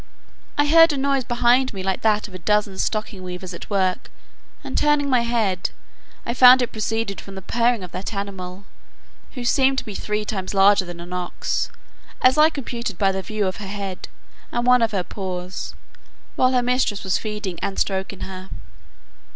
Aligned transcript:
I 0.57 0.65
heard 0.65 0.91
a 0.91 0.97
noise 0.97 1.23
behind 1.23 1.75
me 1.75 1.83
like 1.83 2.01
that 2.01 2.27
of 2.27 2.33
a 2.33 2.39
dozen 2.39 2.79
stocking 2.79 3.21
weavers 3.21 3.53
at 3.53 3.69
work; 3.69 4.09
and 4.63 4.75
turning 4.75 5.11
my 5.11 5.21
head, 5.21 5.69
I 6.25 6.33
found 6.33 6.63
it 6.63 6.71
proceeded 6.71 7.21
from 7.21 7.35
the 7.35 7.41
purring 7.43 7.83
of 7.83 7.91
that 7.91 8.11
animal, 8.11 8.65
who 9.33 9.45
seemed 9.45 9.77
to 9.77 9.85
be 9.85 9.93
three 9.93 10.25
times 10.25 10.55
larger 10.55 10.85
than 10.85 10.99
an 11.01 11.13
ox, 11.13 11.69
as 12.19 12.35
I 12.35 12.49
computed 12.49 12.97
by 12.97 13.11
the 13.11 13.21
view 13.21 13.45
of 13.45 13.57
her 13.57 13.67
head, 13.67 14.07
and 14.51 14.65
one 14.65 14.81
of 14.81 14.91
her 14.91 15.03
paws, 15.03 15.75
while 16.35 16.51
her 16.51 16.63
mistress 16.63 17.03
was 17.03 17.19
feeding 17.19 17.59
and 17.61 17.77
stroking 17.77 18.21
her. 18.21 18.49